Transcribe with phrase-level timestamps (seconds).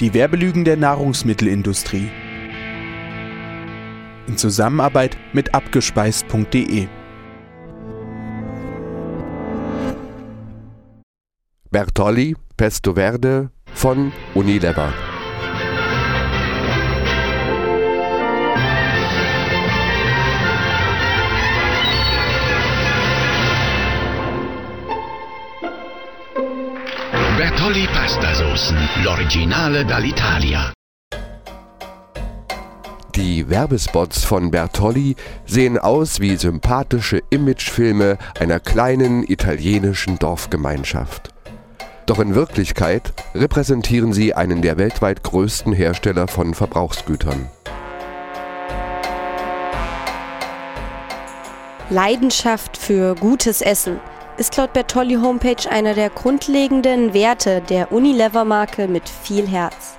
[0.00, 2.10] Die Werbelügen der Nahrungsmittelindustrie.
[4.26, 6.86] In Zusammenarbeit mit abgespeist.de.
[11.70, 14.92] Bertolli, Pesto Verde von Unilever.
[27.36, 30.72] Bertolli Pastasoßen, l'originale dall'Italia.
[33.14, 41.28] Die Werbespots von Bertolli sehen aus wie sympathische Imagefilme einer kleinen italienischen Dorfgemeinschaft.
[42.06, 47.50] Doch in Wirklichkeit repräsentieren sie einen der weltweit größten Hersteller von Verbrauchsgütern.
[51.90, 54.00] Leidenschaft für gutes Essen
[54.38, 59.96] ist laut Bertolli Homepage einer der grundlegenden Werte der Unilever-Marke mit viel Herz.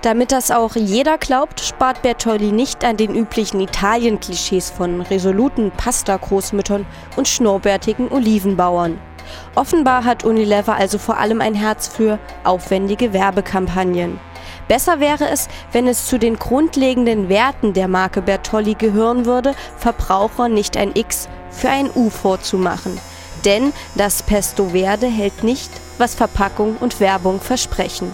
[0.00, 6.86] Damit das auch jeder glaubt, spart Bertolli nicht an den üblichen Italien-Klischees von resoluten Pasta-Großmüttern
[7.16, 8.98] und schnurrbärtigen Olivenbauern.
[9.54, 14.18] Offenbar hat Unilever also vor allem ein Herz für aufwendige Werbekampagnen.
[14.66, 20.48] Besser wäre es, wenn es zu den grundlegenden Werten der Marke Bertolli gehören würde, Verbraucher
[20.48, 22.98] nicht ein X für ein U vorzumachen.
[23.44, 28.12] Denn das Pesto Verde hält nicht, was Verpackung und Werbung versprechen.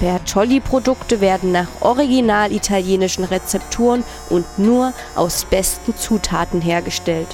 [0.00, 7.28] Bertolli-Produkte werden nach original italienischen Rezepturen und nur aus besten Zutaten hergestellt.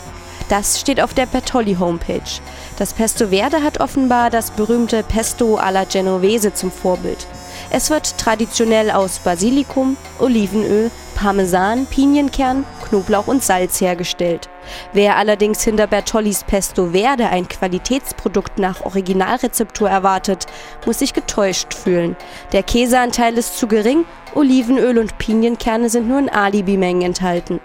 [0.51, 2.41] Das steht auf der Bertolli Homepage.
[2.79, 7.27] Das Pesto Verde hat offenbar das berühmte Pesto alla Genovese zum Vorbild.
[7.71, 14.49] Es wird traditionell aus Basilikum, Olivenöl, Parmesan, Pinienkern, Knoblauch und Salz hergestellt.
[14.93, 20.47] Wer allerdings hinter Bertollis Pesto Verde ein Qualitätsprodukt nach Originalrezeptur erwartet,
[20.87, 22.17] muss sich getäuscht fühlen.
[22.53, 24.05] Der Käseanteil ist zu gering,
[24.35, 27.61] Olivenöl und Pinienkerne sind nur in Alibi-Mengen enthalten.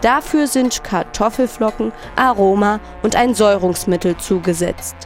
[0.00, 4.96] Dafür sind Kartoffelflocken, Aroma und ein Säurungsmittel zugesetzt.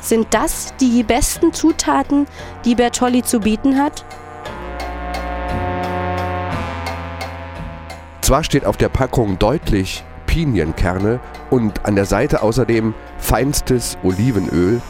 [0.00, 2.26] Sind das die besten Zutaten,
[2.64, 4.04] die Bertolli zu bieten hat?
[8.24, 11.20] Zwar steht auf der Packung deutlich Pinienkerne
[11.50, 14.80] und an der Seite außerdem feinstes Olivenöl.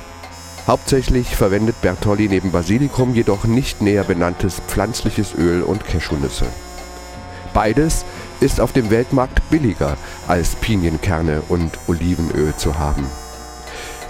[0.68, 6.46] Hauptsächlich verwendet Bertolli neben Basilikum jedoch nicht näher benanntes pflanzliches Öl und Cashewnüsse.
[7.52, 8.04] Beides
[8.38, 9.96] ist auf dem Weltmarkt billiger
[10.28, 13.04] als Pinienkerne und Olivenöl zu haben.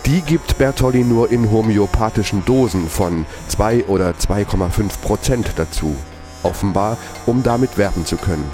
[0.05, 5.97] Die gibt Bertolli nur in homöopathischen Dosen von 2 oder 2,5 Prozent dazu.
[6.43, 8.53] Offenbar, um damit werben zu können.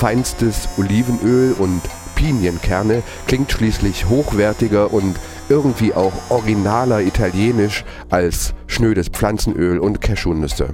[0.00, 1.82] Feinstes Olivenöl und
[2.14, 5.14] Pinienkerne klingt schließlich hochwertiger und
[5.50, 10.70] irgendwie auch originaler italienisch als schnödes Pflanzenöl und Cashewnüsse.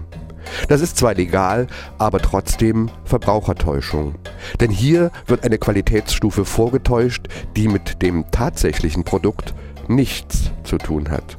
[0.69, 1.67] Das ist zwar legal,
[1.99, 4.15] aber trotzdem Verbrauchertäuschung.
[4.61, 7.27] Denn hier wird eine Qualitätsstufe vorgetäuscht,
[7.57, 9.57] die mit dem tatsächlichen Produkt
[9.89, 11.37] nichts zu tun hat.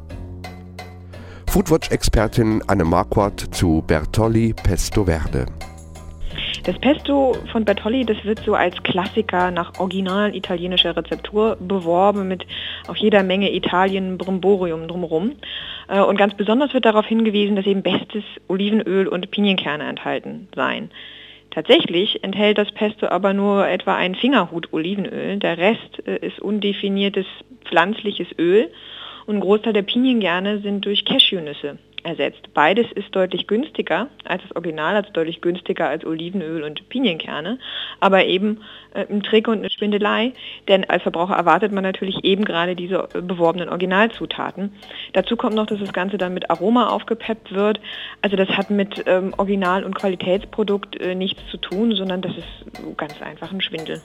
[1.49, 5.45] Foodwatch-Expertin Anne Marquardt zu Bertolli Pesto Verde.
[6.67, 12.45] Das Pesto von Bertolli, das wird so als Klassiker nach original italienischer Rezeptur beworben mit
[12.89, 15.37] auf jeder Menge Italien Brimborium drumherum.
[15.87, 20.91] Äh, und ganz besonders wird darauf hingewiesen, dass eben bestes Olivenöl und Pinienkerne enthalten seien.
[21.51, 25.37] Tatsächlich enthält das Pesto aber nur etwa ein Fingerhut Olivenöl.
[25.37, 27.27] Der Rest äh, ist undefiniertes
[27.63, 28.69] pflanzliches Öl
[29.25, 32.53] und ein Großteil der Pinienkerne sind durch Cashewnüsse ersetzt.
[32.53, 37.59] Beides ist deutlich günstiger als das Original, also deutlich günstiger als Olivenöl und Pinienkerne,
[37.99, 38.61] aber eben
[38.93, 40.33] äh, ein Trick und eine Schwindelei,
[40.67, 44.73] denn als Verbraucher erwartet man natürlich eben gerade diese äh, beworbenen Originalzutaten.
[45.13, 47.79] Dazu kommt noch, dass das Ganze dann mit Aroma aufgepeppt wird.
[48.21, 52.97] Also das hat mit ähm, Original- und Qualitätsprodukt äh, nichts zu tun, sondern das ist
[52.97, 54.01] ganz einfach ein Schwindel.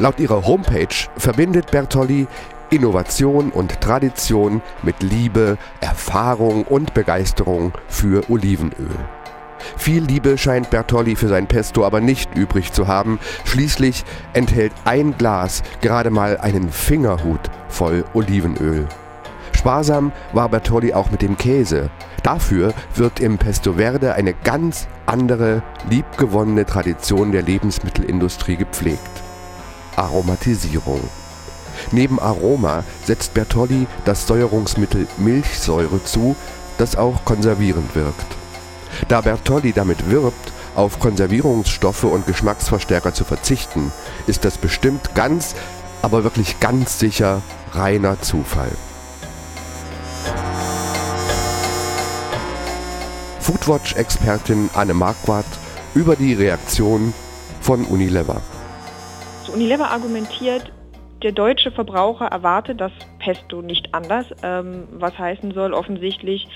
[0.00, 2.26] Laut ihrer Homepage verbindet Bertolli
[2.70, 8.90] Innovation und Tradition mit Liebe, Erfahrung und Begeisterung für Olivenöl.
[9.76, 13.20] Viel Liebe scheint Bertolli für sein Pesto aber nicht übrig zu haben.
[13.44, 18.88] Schließlich enthält ein Glas gerade mal einen Fingerhut voll Olivenöl.
[19.52, 21.88] Sparsam war Bertolli auch mit dem Käse.
[22.24, 29.23] Dafür wird im Pesto Verde eine ganz andere, liebgewonnene Tradition der Lebensmittelindustrie gepflegt.
[29.96, 31.00] Aromatisierung.
[31.90, 36.36] Neben Aroma setzt Bertolli das Säuerungsmittel Milchsäure zu,
[36.78, 38.26] das auch konservierend wirkt.
[39.08, 43.92] Da Bertolli damit wirbt, auf Konservierungsstoffe und Geschmacksverstärker zu verzichten,
[44.26, 45.54] ist das bestimmt ganz,
[46.02, 47.42] aber wirklich ganz sicher
[47.72, 48.72] reiner Zufall.
[53.40, 55.46] Foodwatch-Expertin Anne Marquardt
[55.94, 57.12] über die Reaktion
[57.60, 58.40] von Unilever.
[59.48, 60.72] Unilever argumentiert,
[61.22, 66.46] der deutsche Verbraucher erwartet das Pesto nicht anders, ähm, was heißen soll offensichtlich,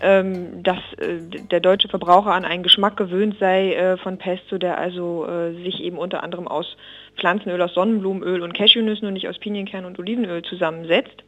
[0.00, 4.78] ähm, dass äh, der deutsche Verbraucher an einen Geschmack gewöhnt sei äh, von Pesto, der
[4.78, 6.76] also äh, sich eben unter anderem aus
[7.18, 11.22] Pflanzenöl, aus Sonnenblumenöl und Cashewnüssen und nicht aus Pinienkern und Olivenöl zusammensetzt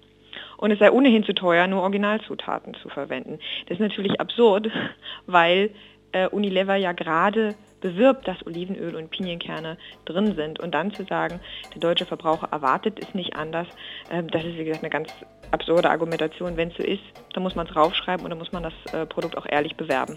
[0.57, 3.39] und es sei ohnehin zu teuer, nur Originalzutaten zu verwenden.
[3.67, 4.69] Das ist natürlich absurd,
[5.27, 5.71] weil
[6.13, 9.77] äh, Unilever ja gerade bewirbt, dass Olivenöl und Pinienkerne
[10.07, 10.59] drin sind.
[10.61, 11.41] Und dann zu sagen,
[11.75, 13.67] der deutsche Verbraucher erwartet es nicht anders,
[14.09, 15.11] äh, das ist wie gesagt eine ganz
[15.51, 16.57] absurde Argumentation.
[16.57, 17.03] Wenn es so ist,
[17.35, 20.17] dann muss man es raufschreiben und dann muss man das äh, Produkt auch ehrlich bewerben.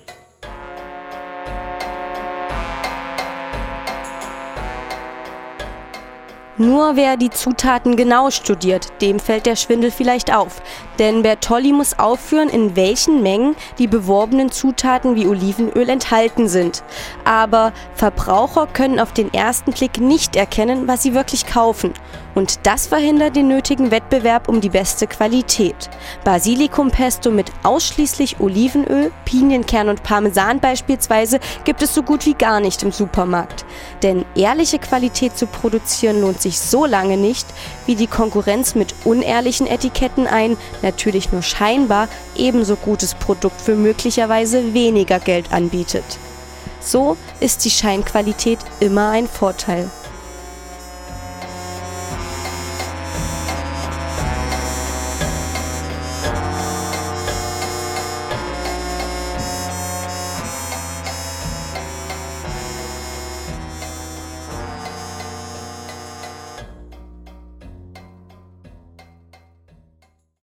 [6.57, 10.61] Nur wer die Zutaten genau studiert, dem fällt der Schwindel vielleicht auf.
[10.99, 16.83] Denn Bertolli muss aufführen, in welchen Mengen die beworbenen Zutaten wie Olivenöl enthalten sind.
[17.23, 21.93] Aber Verbraucher können auf den ersten Blick nicht erkennen, was sie wirklich kaufen.
[22.35, 25.89] Und das verhindert den nötigen Wettbewerb um die beste Qualität.
[26.25, 32.83] Basilikumpesto mit ausschließlich Olivenöl, Pinienkern und Parmesan beispielsweise gibt es so gut wie gar nicht
[32.83, 33.65] im Supermarkt.
[34.03, 37.47] Denn ehrliche Qualität zu produzieren lohnt sich so lange nicht,
[37.85, 44.73] wie die Konkurrenz mit unehrlichen Etiketten ein, natürlich nur scheinbar ebenso gutes Produkt für möglicherweise
[44.73, 46.05] weniger Geld anbietet.
[46.79, 49.89] So ist die Scheinqualität immer ein Vorteil.